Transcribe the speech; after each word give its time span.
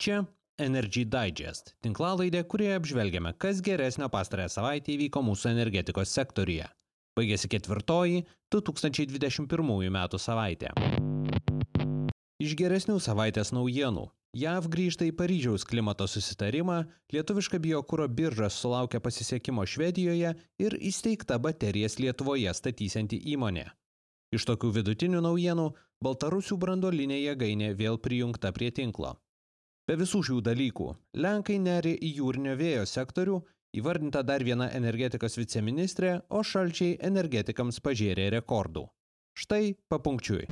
Čia 0.00 0.24
Energy 0.56 1.02
Digest- 1.04 1.74
tinklalaidė, 1.84 2.40
kurioje 2.48 2.78
apžvelgiame, 2.80 3.34
kas 3.36 3.58
geresnio 3.60 4.06
pastarąją 4.08 4.48
savaitę 4.48 4.94
įvyko 4.94 5.20
mūsų 5.26 5.50
energetikos 5.50 6.14
sektoriuje. 6.16 6.68
Baigėsi 7.18 7.50
ketvirtoji 7.52 8.22
2021 8.48 9.90
m. 9.90 9.98
savaitė. 10.16 10.72
Iš 12.40 12.56
geresnių 12.56 12.96
savaitės 12.96 13.52
naujienų. 13.52 14.08
JAV 14.32 14.72
grįžta 14.72 15.04
į 15.04 15.12
Paryžiaus 15.20 15.68
klimato 15.68 16.08
susitarimą, 16.08 16.86
lietuviška 17.12 17.60
biokūro 17.60 18.08
birža 18.08 18.48
sulaukė 18.48 19.04
pasisekimo 19.04 19.66
Švedijoje 19.68 20.34
ir 20.64 20.80
įsteigta 20.80 21.36
baterijas 21.36 21.98
Lietuvoje 22.00 22.54
statysianti 22.54 23.20
įmonė. 23.36 23.68
Iš 24.32 24.48
tokių 24.48 24.72
vidutinių 24.80 25.20
naujienų 25.20 25.72
Baltarusių 26.00 26.56
brandolinė 26.56 27.20
jėgainė 27.20 27.74
vėl 27.76 27.98
prijungta 27.98 28.52
prie 28.56 28.70
tinklo. 28.70 29.18
Be 29.89 29.97
visų 30.01 30.23
šių 30.25 30.39
dalykų, 30.47 30.87
Lenkai 31.21 31.59
neri 31.61 31.93
į 32.01 32.15
jūrinio 32.19 32.55
vėjo 32.57 32.87
sektorių, 32.89 33.41
įvardinta 33.77 34.23
dar 34.25 34.43
viena 34.43 34.71
energetikos 34.73 35.37
viceministrė, 35.37 36.19
o 36.29 36.41
šalčiai 36.41 36.97
energetikams 37.11 37.81
pažėrė 37.85 38.31
rekordų. 38.39 38.87
Štai 39.35 39.75
papunkčiui 39.91 40.47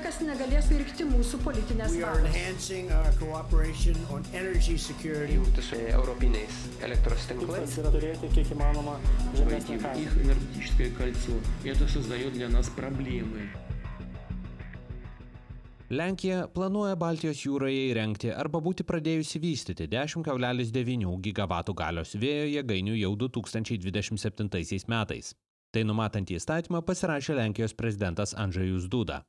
niekas 0.00 0.20
negalės 0.26 0.68
virkti 0.70 1.04
mūsų 1.06 1.38
politinės 1.44 1.92
valios. 2.00 2.68
Jungti 5.30 5.62
su 5.62 5.78
europiniais 5.78 6.60
elektros 6.82 7.26
tinklais. 7.30 7.76
yra 7.78 7.92
turėti 7.94 8.30
kiek 8.34 8.50
įmanoma 8.56 8.98
žemesnį 9.38 9.78
kainą. 9.82 10.00
их 10.02 10.16
энергетическое 10.24 10.90
кольцо. 10.90 11.38
Это 11.64 11.86
создает 11.88 12.32
для 12.32 12.48
нас 12.48 12.68
проблемы. 12.68 13.50
Lenkija 15.93 16.47
planuoja 16.49 16.95
Baltijos 16.97 17.43
jūroje 17.45 17.91
įrengti 17.91 18.31
arba 18.33 18.57
būti 18.57 18.81
pradėjusi 18.89 19.37
vystyti 19.37 19.85
10,9 19.85 21.19
gigavatų 21.27 21.75
galios 21.77 22.15
vėjo 22.17 22.47
jėgainių 22.55 22.95
jau 22.97 23.11
2027 23.21 24.89
metais. 24.89 25.29
Tai 25.69 25.83
numatantį 25.85 26.39
įstatymą 26.39 26.81
pasirašė 26.89 27.37
Lenkijos 27.37 27.77
prezidentas 27.77 28.33
Andžejus 28.33 28.89
Duda. 28.89 29.21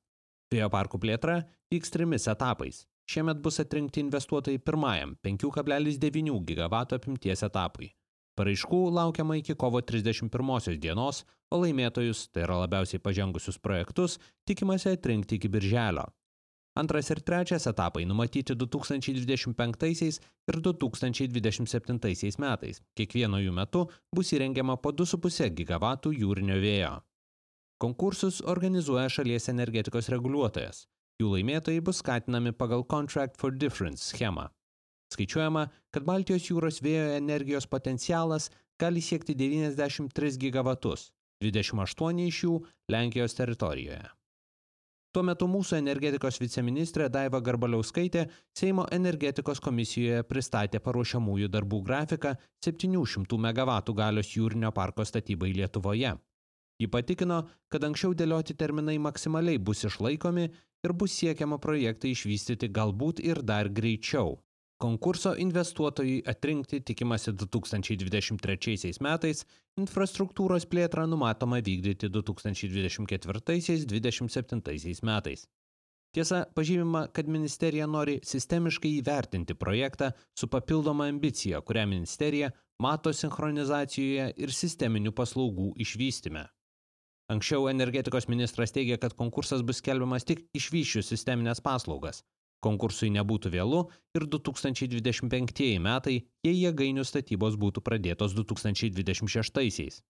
Vėjo 0.48 0.72
parkų 0.72 1.02
plėtra 1.04 1.42
vyks 1.68 1.92
trimis 1.92 2.24
etapais. 2.24 2.86
Šiemet 3.04 3.44
bus 3.44 3.60
atrinkti 3.60 4.00
investuotojai 4.00 4.56
pirmajam 4.56 5.12
5,9 5.28 6.40
gigavatų 6.48 6.96
apimties 6.96 7.44
etapui. 7.44 7.92
Paraiškų 8.36 8.84
laukiama 8.96 9.36
iki 9.42 9.54
kovo 9.60 9.84
31 9.84 10.80
dienos, 10.80 11.26
o 11.52 11.60
laimėtojus, 11.60 12.30
tai 12.32 12.48
yra 12.48 12.62
labiausiai 12.64 13.00
pažengusius 13.00 13.60
projektus, 13.60 14.16
tikimasi 14.48 14.96
atrinkti 14.96 15.36
iki 15.36 15.52
birželio. 15.52 16.08
Antras 16.76 17.08
ir 17.10 17.22
trečias 17.24 17.64
etapai 17.66 18.04
numatyti 18.04 18.54
2025 18.54 20.20
ir 20.48 20.58
2027 20.60 22.40
metais. 22.42 22.82
Kiekvieno 22.92 23.40
jų 23.40 23.54
metu 23.56 23.86
bus 24.12 24.32
įrengiama 24.36 24.76
po 24.76 24.92
2,5 24.92 25.54
gigavatų 25.56 26.12
jūrinio 26.18 26.58
vėjo. 26.60 26.92
Konkursus 27.80 28.42
organizuoja 28.44 29.08
šalies 29.08 29.48
energetikos 29.52 30.10
reguliuotojas. 30.12 30.84
Jų 31.16 31.32
laimėtojai 31.32 31.80
bus 31.80 32.02
skatinami 32.04 32.52
pagal 32.52 32.84
Contract 32.84 33.40
for 33.40 33.56
Difference 33.56 34.04
schemą. 34.12 34.50
Skaičiuojama, 35.14 35.68
kad 35.94 36.04
Baltijos 36.04 36.50
jūros 36.50 36.82
vėjo 36.84 37.08
energijos 37.16 37.68
potencialas 37.72 38.50
gali 38.76 39.00
siekti 39.00 39.32
93 39.32 40.36
gigavatus, 40.44 41.08
28 41.40 42.24
iš 42.26 42.44
jų 42.44 42.54
Lenkijos 42.92 43.36
teritorijoje. 43.38 44.04
Tuo 45.16 45.22
metu 45.24 45.46
mūsų 45.48 45.78
energetikos 45.78 46.36
viceministrė 46.42 47.06
Daiva 47.08 47.38
Garbaliauskaitė 47.40 48.26
Seimo 48.52 48.82
energetikos 48.92 49.62
komisijoje 49.64 50.26
pristatė 50.28 50.76
paruošiamųjų 50.84 51.48
darbų 51.54 51.78
grafiką 51.86 52.34
700 52.66 53.38
MW 53.40 53.94
galios 53.96 54.34
jūrinio 54.34 54.74
parko 54.76 55.06
statybai 55.08 55.54
Lietuvoje. 55.56 56.10
Ji 56.76 56.90
patikino, 56.92 57.38
kad 57.72 57.88
anksčiau 57.88 58.12
dėlioti 58.12 58.58
terminai 58.60 58.98
maksimaliai 59.00 59.56
bus 59.56 59.86
išlaikomi 59.88 60.44
ir 60.84 60.92
bus 60.92 61.16
siekiama 61.16 61.56
projektą 61.64 62.12
išvystyti 62.12 62.68
galbūt 62.68 63.24
ir 63.24 63.40
dar 63.40 63.72
greičiau. 63.72 64.36
Konkurso 64.78 65.34
investuotojui 65.40 66.22
atrinkti 66.28 66.82
tikimasi 66.84 67.32
2023 67.32 69.00
metais, 69.00 69.40
infrastruktūros 69.80 70.68
plėtrą 70.68 71.06
numatoma 71.08 71.64
vykdyti 71.64 72.12
2024-2027 72.12 75.00
metais. 75.08 75.48
Tiesa, 76.12 76.44
pažymima, 76.54 77.06
kad 77.12 77.28
ministerija 77.28 77.86
nori 77.88 78.20
sistemiškai 78.24 78.90
įvertinti 79.00 79.54
projektą 79.56 80.10
su 80.36 80.48
papildoma 80.52 81.04
ambicija, 81.08 81.60
kurią 81.60 81.86
ministerija 81.88 82.50
mato 82.80 83.12
sinchronizacijoje 83.12 84.32
ir 84.36 84.52
sisteminių 84.52 85.12
paslaugų 85.16 85.72
išvystime. 85.80 86.46
Anksčiau 87.32 87.68
energetikos 87.72 88.28
ministras 88.28 88.72
teigia, 88.76 88.98
kad 89.00 89.16
konkursas 89.16 89.64
bus 89.66 89.76
skelbiamas 89.80 90.24
tik 90.28 90.44
išvyščius 90.54 91.08
sisteminės 91.10 91.60
paslaugas. 91.64 92.22
Konkursui 92.64 93.10
nebūtų 93.14 93.52
vėlų 93.52 93.80
ir 94.16 94.26
2025 94.32 95.78
metai, 95.82 96.18
jei 96.46 96.56
jėgainių 96.64 97.04
statybos 97.04 97.58
būtų 97.60 97.82
pradėtos 97.84 98.34
2026-aisiais. 98.38 100.00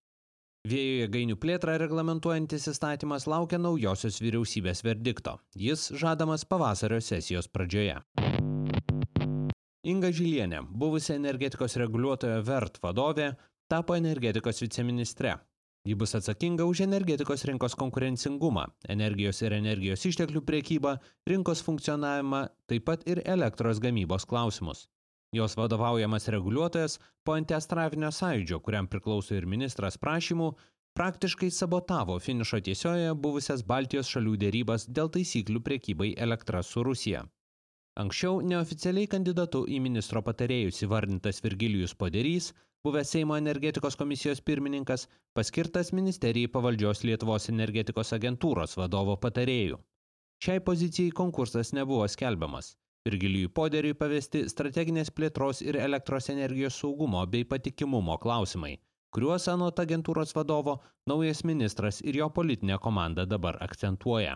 Vėjo 0.67 1.03
jėgainių 1.05 1.37
plėtrą 1.39 1.77
reglamentuojantis 1.79 2.65
įstatymas 2.73 3.29
laukia 3.31 3.61
naujosios 3.63 4.19
vyriausybės 4.19 4.83
verdikto. 4.83 5.37
Jis 5.55 5.93
žadamas 5.95 6.43
pavasario 6.49 6.99
sesijos 6.99 7.47
pradžioje. 7.47 8.01
Inga 9.87 10.11
Žilienė, 10.11 10.65
buvusi 10.67 11.15
energetikos 11.15 11.79
reguliuotojo 11.79 12.41
VERT 12.49 12.81
vadovė, 12.83 13.29
tapo 13.71 13.95
energetikos 13.95 14.59
viceministre. 14.65 15.37
Ji 15.87 15.95
bus 15.95 16.15
atsakinga 16.19 16.65
už 16.67 16.81
energetikos 16.83 17.45
rinkos 17.47 17.77
konkurencingumą, 17.79 18.65
energijos 18.91 19.39
ir 19.47 19.55
energijos 19.55 20.03
išteklių 20.09 20.41
priekybą, 20.49 20.97
rinkos 21.31 21.63
funkcionavimą, 21.63 22.41
taip 22.67 22.89
pat 22.89 23.05
ir 23.07 23.21
elektros 23.23 23.79
gamybos 23.79 24.27
klausimus. 24.27 24.89
Jos 25.33 25.55
vadovaujamas 25.55 26.27
reguliuotojas 26.35 26.99
po 27.23 27.37
antiastravinio 27.39 28.11
sąjūdžio, 28.11 28.59
kuriam 28.67 28.91
priklauso 28.91 29.39
ir 29.39 29.47
ministras 29.47 29.99
prašymų, 30.03 30.51
praktiškai 30.99 31.53
sabotavo 31.55 32.19
finišo 32.19 32.61
tiesioje 32.67 33.15
buvusias 33.15 33.63
Baltijos 33.63 34.11
šalių 34.11 34.37
dėrybas 34.43 34.91
dėl 34.91 35.13
taisyklių 35.15 35.63
priekybai 35.71 36.15
elektra 36.27 36.67
su 36.67 36.83
Rusija. 36.83 37.23
Anksčiau 37.97 38.43
neoficialiai 38.45 39.07
kandidatu 39.09 39.63
į 39.71 39.79
ministro 39.87 40.21
patarėjus 40.25 40.83
įvardintas 40.83 41.39
Virgilijus 41.45 41.95
Poderys 41.95 42.51
buvęs 42.85 43.11
Seimo 43.11 43.37
energetikos 43.37 43.97
komisijos 43.97 44.41
pirmininkas, 44.41 45.09
paskirtas 45.33 45.93
ministerijai 45.93 46.49
pavaldžios 46.49 47.05
Lietuvos 47.05 47.49
energetikos 47.53 48.13
agentūros 48.13 48.77
vadovo 48.77 49.17
patarėjų. 49.17 49.79
Šiai 50.45 50.61
pozicijai 50.61 51.15
konkursas 51.17 51.73
nebuvo 51.73 52.09
skelbiamas. 52.09 52.75
Virgilijui 53.07 53.49
Poderiui 53.55 53.95
pavesti 53.95 54.45
strateginės 54.51 55.13
plėtros 55.15 55.63
ir 55.63 55.79
elektros 55.79 56.27
energijos 56.33 56.79
saugumo 56.83 57.23
bei 57.31 57.47
patikimumo 57.47 58.19
klausimai, 58.19 58.75
kuriuos 59.15 59.47
anot 59.53 59.79
agentūros 59.79 60.35
vadovo 60.35 60.81
naujas 61.07 61.45
ministras 61.47 62.03
ir 62.03 62.19
jo 62.21 62.29
politinė 62.39 62.81
komanda 62.83 63.25
dabar 63.25 63.61
akcentuoja. 63.69 64.35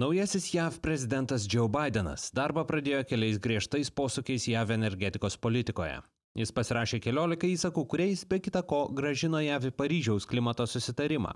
Naujasis 0.00 0.46
JAV 0.54 0.78
prezidentas 0.80 1.48
Joe 1.50 1.66
Bidenas 1.68 2.30
darbą 2.32 2.62
pradėjo 2.64 3.02
keliais 3.10 3.42
griežtais 3.42 3.90
posūkiais 3.90 4.46
JAV 4.48 4.70
energetikos 4.78 5.36
politikoje. 5.36 5.98
Jis 6.40 6.54
pasirašė 6.56 7.02
keliolika 7.04 7.44
įsakų, 7.44 7.82
kuriais 7.92 8.22
be 8.28 8.38
kita 8.40 8.62
ko 8.64 8.86
gražino 8.96 9.42
JAV 9.44 9.66
į 9.68 9.72
Paryžiaus 9.76 10.26
klimato 10.28 10.64
susitarimą. 10.64 11.34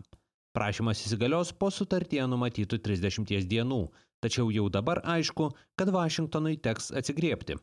Prašymas 0.57 1.03
įsigalios 1.05 1.51
po 1.61 1.69
sutartyje 1.75 2.25
numatytų 2.31 2.79
30 2.87 3.45
dienų, 3.51 3.83
tačiau 4.25 4.49
jau 4.55 4.71
dabar 4.73 5.03
aišku, 5.17 5.51
kad 5.77 5.93
Vašingtonui 5.93 6.57
teks 6.65 6.89
atsigriepti. 6.97 7.59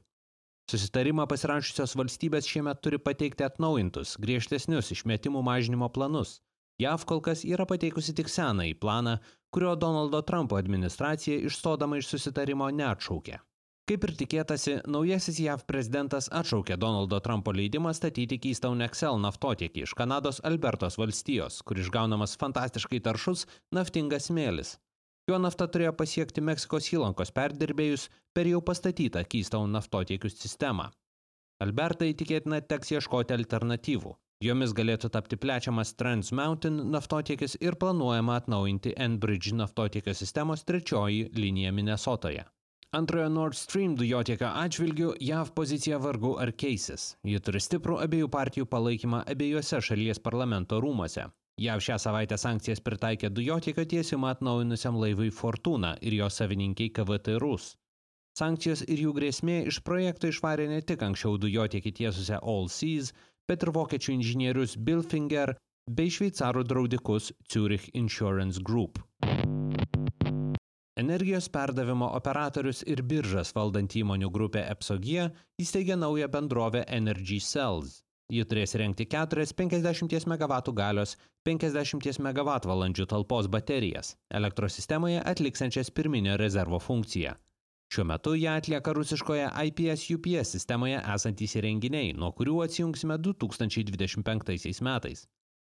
Susitarimą 0.70 1.26
pasirašusios 1.32 1.98
valstybės 1.98 2.50
šiemet 2.52 2.84
turi 2.86 3.00
pateikti 3.02 3.48
atnaujintus, 3.48 4.18
griežtesnius 4.22 4.94
išmetimų 4.94 5.42
mažinimo 5.48 5.90
planus. 5.90 6.38
JAV 6.84 7.08
kol 7.10 7.24
kas 7.26 7.42
yra 7.48 7.66
pateikusi 7.70 8.14
tik 8.18 8.30
senąjį 8.30 8.78
planą, 8.84 9.18
kurio 9.56 9.74
Donaldo 9.76 10.22
Trumpo 10.22 10.60
administracija 10.62 11.42
išstodama 11.48 11.98
iš 11.98 12.14
susitarimo 12.14 12.70
neatšaukė. 12.70 13.42
Kaip 13.90 14.06
ir 14.06 14.12
tikėtasi, 14.20 14.76
naujasis 14.94 15.40
JAV 15.42 15.66
prezidentas 15.68 16.30
atšaukė 16.40 16.78
Donaldo 16.80 17.18
Trumpo 17.26 17.52
leidimą 17.56 17.92
statyti 17.98 18.38
Keystone 18.44 18.86
XL 18.88 19.18
naftotiekį 19.24 19.88
iš 19.88 19.96
Kanados 19.98 20.40
Albertos 20.48 21.00
valstijos, 21.02 21.60
kur 21.66 21.82
išgaunamas 21.82 22.38
fantastiškai 22.40 23.02
taršus 23.08 23.48
naftingas 23.74 24.30
smėlis. 24.30 24.78
Jo 25.30 25.42
nafta 25.42 25.68
turėjo 25.68 25.96
pasiekti 25.98 26.46
Meksikos 26.46 26.92
įlankos 26.94 27.34
perdirbėjus 27.36 28.08
per 28.38 28.50
jau 28.50 28.62
pastatytą 28.70 29.26
Keystone 29.34 29.74
naftotiekių 29.74 30.32
sistemą. 30.34 30.92
Albertai 31.62 32.14
tikėtina 32.18 32.62
teks 32.62 32.96
ieškoti 32.96 33.36
alternatyvų. 33.36 34.16
Jomis 34.42 34.72
galėtų 34.78 35.12
tapti 35.14 35.38
plečiamas 35.38 35.94
Trans 35.94 36.32
Mountain 36.34 36.80
naftotiekis 36.94 37.60
ir 37.62 37.78
planuojama 37.82 38.40
atnaujinti 38.42 38.96
Enbridge 38.98 39.54
naftotiekio 39.54 40.16
sistemos 40.18 40.66
trečioji 40.66 41.28
linija 41.38 41.74
Minnesotoje. 41.76 42.48
Antrojo 42.92 43.30
Nord 43.32 43.56
Stream 43.56 43.94
dujotiekio 43.96 44.50
atžvilgių 44.60 45.14
JAV 45.24 45.54
pozicija 45.56 45.96
vargu 46.04 46.34
ar 46.44 46.50
keisis. 46.52 47.06
Ji 47.24 47.40
turi 47.40 47.62
stiprų 47.64 48.02
abiejų 48.04 48.28
partijų 48.34 48.66
palaikymą 48.74 49.22
abiejose 49.32 49.78
šalies 49.88 50.20
parlamento 50.20 50.82
rūmose. 50.84 51.24
JAV 51.64 51.84
šią 51.86 51.96
savaitę 52.04 52.36
sankcijas 52.42 52.82
pritaikė 52.84 53.30
dujotiekio 53.32 53.86
tiesimą 53.94 54.34
atnaujinusiam 54.36 54.98
laivui 55.00 55.32
Fortuna 55.32 55.94
ir 56.02 56.18
jo 56.18 56.28
savininkiai 56.28 56.92
KVT 56.98 57.38
Rus. 57.40 57.70
Sankcijos 58.36 58.84
ir 58.84 59.06
jų 59.06 59.14
grėsmė 59.22 59.56
iš 59.72 59.80
projekto 59.88 60.28
išvarė 60.28 60.66
ne 60.74 60.82
tik 60.84 61.06
anksčiau 61.08 61.40
dujotiekį 61.40 61.94
tiesusią 62.02 62.42
All 62.44 62.68
Seas, 62.68 63.14
bet 63.48 63.64
ir 63.64 63.72
vokiečių 63.72 64.18
inžinierius 64.18 64.76
Bilfinger 64.76 65.56
bei 65.88 66.12
šveicarų 66.12 66.68
draudikus 66.68 67.32
Zurich 67.48 67.88
Insurance 67.94 68.60
Group. 68.60 69.00
Energijos 70.96 71.48
perdavimo 71.50 72.08
operatorius 72.16 72.82
ir 72.84 73.00
biržas 73.08 73.54
valdant 73.56 73.94
įmonių 73.96 74.28
grupė 74.36 74.66
Epsogie 74.74 75.30
įsteigė 75.64 75.96
naują 75.96 76.28
bendrovę 76.34 76.82
Energy 76.98 77.38
Cells. 77.40 78.02
Ji 78.32 78.44
turės 78.44 78.76
rengti 78.76 79.06
4 79.14 79.46
50 79.62 80.28
MW 80.28 80.74
galios 80.76 81.16
50 81.48 82.20
MWh 82.20 83.08
talpos 83.14 83.48
baterijas, 83.48 84.18
elektros 84.42 84.76
sistemoje 84.76 85.24
atliksančias 85.34 85.92
pirminio 85.96 86.36
rezervo 86.38 86.80
funkciją. 86.80 87.38
Šiuo 87.92 88.06
metu 88.12 88.36
ją 88.36 88.60
atlieka 88.60 88.94
rusiškoje 88.94 89.48
IPS 89.68 90.10
UPS 90.18 90.56
sistemoje 90.58 91.00
esantys 91.16 91.56
įrenginiai, 91.60 92.12
nuo 92.20 92.34
kurių 92.36 92.66
atsijungsime 92.68 93.16
2025 93.30 94.84
metais. 94.84 95.24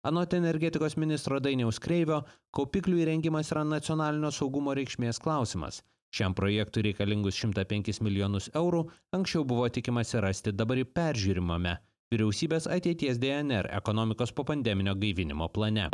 Anot 0.04 0.34
energetikos 0.34 0.96
ministro 0.98 1.38
Dainiaus 1.38 1.78
Kreivio, 1.78 2.24
kaupiklių 2.58 3.04
įrengimas 3.04 3.52
yra 3.54 3.62
nacionalinio 3.62 4.32
saugumo 4.34 4.74
reikšmės 4.74 5.20
klausimas. 5.22 5.84
Šiam 6.10 6.34
projektui 6.34 6.82
reikalingus 6.88 7.38
105 7.38 8.02
milijonus 8.02 8.48
eurų 8.58 8.80
anksčiau 9.14 9.46
buvo 9.46 9.68
tikimasi 9.70 10.24
rasti 10.26 10.54
dabar 10.58 10.82
peržiūrimame 10.98 11.76
vyriausybės 12.12 12.66
ateities 12.78 13.20
DNR 13.22 13.70
ekonomikos 13.78 14.34
po 14.34 14.48
pandeminio 14.50 14.98
gaivinimo 15.04 15.52
plane. 15.54 15.86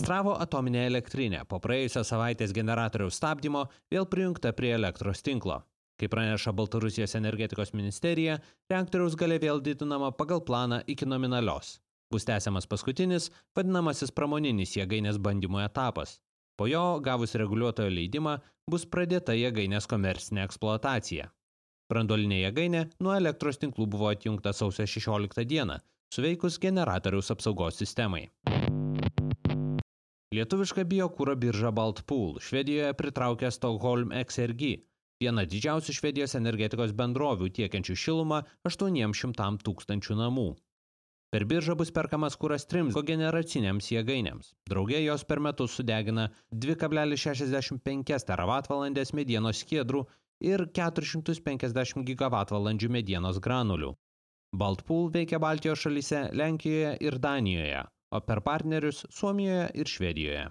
Stravo 0.00 0.38
atominė 0.40 0.86
elektrinė 0.86 1.44
po 1.52 1.60
praėjusią 1.60 2.06
savaitės 2.14 2.56
generatoriaus 2.56 3.20
stabdymo 3.20 3.66
vėl 3.92 4.08
prijungta 4.08 4.54
prie 4.56 4.72
elektros 4.78 5.20
tinklo. 5.20 5.60
Kaip 6.00 6.16
praneša 6.16 6.56
Baltarusijos 6.56 7.12
energetikos 7.20 7.76
ministerija, 7.76 8.40
reaktoriaus 8.72 9.20
galia 9.20 9.36
vėl 9.44 9.60
didinama 9.60 10.14
pagal 10.16 10.40
planą 10.40 10.80
iki 10.88 11.04
nominalios. 11.04 11.76
Bus 12.10 12.24
tęsiamas 12.26 12.66
paskutinis, 12.66 13.28
vadinamasis 13.54 14.10
pramoninis 14.10 14.72
jėgainės 14.74 15.18
bandymų 15.22 15.60
etapas. 15.62 16.16
Po 16.58 16.66
jo, 16.66 16.98
gavus 17.06 17.36
reguliuotojo 17.38 17.92
leidimą, 17.94 18.32
bus 18.66 18.82
pradėta 18.94 19.36
jėgainės 19.38 19.86
komercinė 19.90 20.42
eksploatacija. 20.42 21.28
Brandolinė 21.90 22.40
jėgainė 22.40 22.80
nuo 23.06 23.14
elektros 23.14 23.60
tinklų 23.62 23.86
buvo 23.92 24.08
atjungta 24.10 24.50
sausio 24.50 24.88
16 24.90 25.44
dieną, 25.52 25.76
suveikus 26.10 26.58
generatoriaus 26.58 27.30
apsaugos 27.34 27.78
sistemai. 27.78 28.24
Lietuviška 30.34 30.82
biokūro 30.90 31.36
birža 31.38 31.70
Baltpool 31.74 32.40
Švedijoje 32.42 32.90
pritraukė 32.98 33.52
Stockholm 33.54 34.10
XRG, 34.24 34.72
viena 35.22 35.46
didžiausių 35.46 35.94
Švedijos 35.94 36.34
energetikos 36.38 36.90
bendrovių 36.98 37.52
tiekiančių 37.54 37.96
šilumą 38.04 38.42
800 38.66 39.62
tūkstančių 39.62 40.18
namų. 40.24 40.48
Per 41.30 41.44
biržą 41.46 41.76
bus 41.78 41.92
perkamas 41.94 42.34
kuras 42.42 42.64
trims 42.66 42.96
kogeneraciniams 42.96 43.88
jėgainėms. 43.92 44.48
Draugė 44.70 44.98
jos 45.04 45.22
per 45.22 45.38
metus 45.38 45.76
sudegina 45.78 46.24
2,65 46.64 48.24
teravatvalandės 48.30 49.14
medienos 49.14 49.60
skiedrų 49.62 50.00
ir 50.42 50.64
450 50.78 52.02
gigavatvalandžių 52.08 52.90
medienos 52.96 53.38
granulių. 53.44 53.92
Baltpool 54.62 55.06
veikia 55.14 55.38
Baltijos 55.38 55.84
šalyse, 55.84 56.24
Lenkijoje 56.34 56.96
ir 57.06 57.18
Danijoje, 57.22 57.84
o 58.10 58.20
per 58.26 58.42
partnerius 58.42 59.04
Suomijoje 59.14 59.70
ir 59.78 59.94
Švedijoje. 59.94 60.44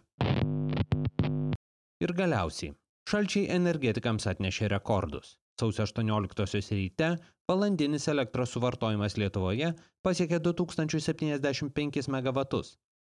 Ir 1.99 2.15
galiausiai, 2.15 2.71
šalčiai 3.11 3.49
energetikams 3.59 4.31
atnešė 4.31 4.71
rekordus. 4.77 5.35
Sausio 5.59 5.83
18 5.83 6.71
ryte 6.71 7.17
valandinis 7.49 8.05
elektros 8.07 8.53
suvartojimas 8.55 9.17
Lietuvoje 9.19 9.73
pasiekė 10.05 10.37
2075 10.45 12.07
MW. 12.07 12.43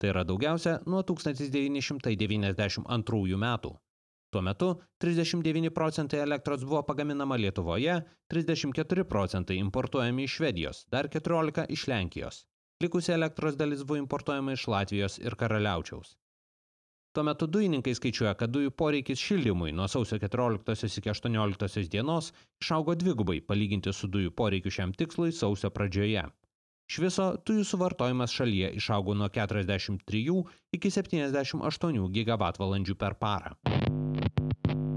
Tai 0.03 0.09
yra 0.11 0.25
daugiausia 0.27 0.81
nuo 0.91 1.05
1992 1.07 3.39
metų. 3.45 3.71
Tuo 4.33 4.41
metu 4.43 4.69
39 5.05 5.71
procentai 5.77 6.21
elektros 6.25 6.65
buvo 6.65 6.81
pagaminama 6.89 7.37
Lietuvoje, 7.37 8.01
34 8.33 9.05
procentai 9.05 9.61
importuojami 9.63 10.25
iš 10.25 10.33
Švedijos, 10.41 10.87
dar 10.91 11.09
14 11.13 11.69
iš 11.69 11.87
Lenkijos. 11.93 12.47
Likusi 12.83 13.13
elektros 13.13 13.57
dalis 13.61 13.85
buvo 13.85 14.01
importuojama 14.01 14.53
iš 14.57 14.67
Latvijos 14.67 15.19
ir 15.23 15.37
Karaliaučiaus. 15.39 16.17
Tuo 17.13 17.23
metu 17.29 17.45
dujininkai 17.45 17.93
skaičiuoja, 17.93 18.33
kad 18.41 18.49
dujų 18.55 18.71
poreikis 18.73 19.21
šildymui 19.21 19.75
nuo 19.77 19.85
sausio 19.85 20.17
14 20.17 20.87
iki 20.99 21.11
18 21.13 21.89
dienos 21.93 22.31
išaugo 22.63 22.95
dvigubai 22.97 23.43
palyginti 23.45 23.93
su 23.93 24.09
dujų 24.09 24.31
poreikiu 24.33 24.71
šiam 24.73 24.95
tikslui 24.97 25.35
sausio 25.37 25.69
pradžioje. 25.71 26.23
Iš 26.89 26.99
viso 27.05 27.27
dujų 27.45 27.67
suvartojimas 27.69 28.33
šalyje 28.33 28.71
išaugo 28.81 29.13
nuo 29.15 29.29
43 29.29 30.23
iki 30.73 30.91
78 30.91 32.09
GWh 32.17 32.97
per 33.03 33.19
parą. 33.21 33.53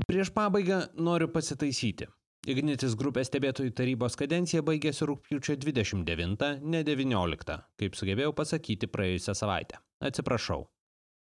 Prieš 0.08 0.32
pabaigą 0.32 0.86
noriu 0.96 1.28
pasitaisyti. 1.28 2.08
Ignitis 2.48 2.96
grupės 2.96 3.28
stebėtojų 3.28 3.74
tarybos 3.76 4.16
kadencija 4.16 4.64
baigėsi 4.64 5.10
rūpjūčio 5.10 5.58
29, 5.66 6.48
ne 6.64 6.84
19, 6.86 7.60
kaip 7.76 8.00
sugebėjau 8.00 8.32
pasakyti 8.38 8.88
praėjusią 8.88 9.36
savaitę. 9.36 9.82
Atsiprašau. 10.00 10.64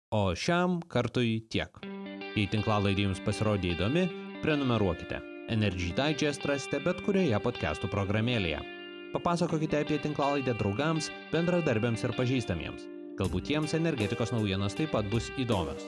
O 0.08 0.32
šiam 0.40 0.78
kartui 0.88 1.42
tiek. 1.52 1.82
Jei 2.32 2.46
tinklalaidė 2.48 3.04
jums 3.10 3.20
pasirodė 3.26 3.74
įdomi, 3.74 4.06
prenumeruokite. 4.40 5.18
Energy 5.52 5.90
Digest 5.98 6.46
rasite 6.48 6.80
bet 6.86 7.02
kurioje 7.04 7.36
podcastų 7.44 7.90
programėlėje. 7.92 8.62
Papasakokite 9.12 9.82
apie 9.84 9.98
tinklalaidę 10.00 10.54
draugams, 10.62 11.10
bendradarbiams 11.34 12.06
ir 12.08 12.14
pažįstamiems. 12.16 12.86
Galbūt 13.20 13.52
jiems 13.52 13.76
energetikos 13.76 14.32
naujienos 14.32 14.80
taip 14.80 14.96
pat 14.96 15.12
bus 15.12 15.28
įdomios. 15.44 15.84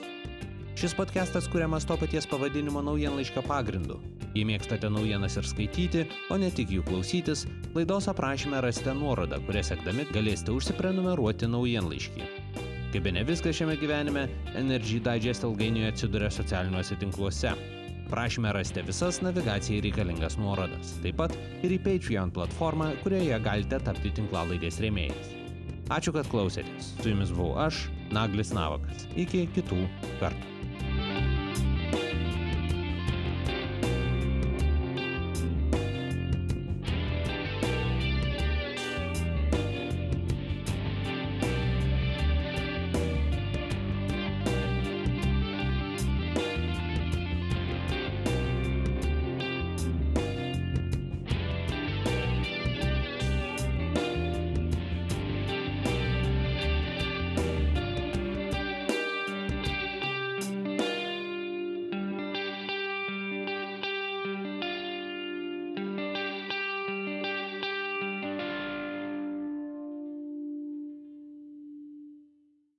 Šis 0.76 0.92
podcastas 1.00 1.48
kuriamas 1.48 1.88
to 1.88 1.96
paties 1.96 2.28
pavadinimo 2.28 2.84
naujienlaiškio 2.90 3.46
pagrindu. 3.48 4.02
Jei 4.36 4.44
mėgstate 4.44 4.92
naujienas 4.92 5.40
ir 5.40 5.48
skaityti, 5.48 6.04
o 6.28 6.36
ne 6.36 6.52
tik 6.52 6.76
jų 6.76 6.84
klausytis, 6.92 7.48
laidos 7.72 8.12
aprašyme 8.12 8.60
rasite 8.60 8.92
nuorodą, 9.00 9.40
kurią 9.48 9.64
sekdami 9.72 10.10
galėsite 10.12 10.52
užsiprenumeruoti 10.60 11.48
naujienlaiškį. 11.56 12.39
Kaip 12.90 13.06
ne 13.14 13.22
viskas 13.22 13.54
šiame 13.54 13.76
gyvenime, 13.78 14.24
Energy 14.58 14.98
Digest 15.04 15.44
ilgainiui 15.46 15.86
atsiduria 15.92 16.30
socialiniuose 16.34 16.98
tinkluose. 16.98 17.52
Prašymę 18.10 18.50
rasite 18.56 18.82
visas 18.82 19.20
navigacijai 19.22 19.84
reikalingas 19.86 20.34
nuorodas, 20.42 20.96
taip 21.04 21.20
pat 21.22 21.36
ir 21.62 21.76
į 21.76 21.78
Patreon 21.86 22.34
platformą, 22.34 22.90
kurioje 23.04 23.38
galite 23.46 23.78
tapti 23.86 24.10
tinklalaidės 24.18 24.82
rėmėjais. 24.82 25.34
Ačiū, 25.94 26.14
kad 26.18 26.26
klausėtės. 26.34 26.92
Su 26.98 27.12
jumis 27.14 27.30
buvau 27.34 27.54
aš, 27.68 27.84
Naglis 28.14 28.50
Navakas. 28.54 29.06
Iki 29.14 29.46
kitų 29.54 29.84
kartų. 30.18 30.49